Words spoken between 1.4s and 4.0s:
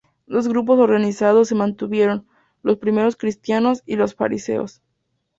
se mantuvieron: los primeros cristianos y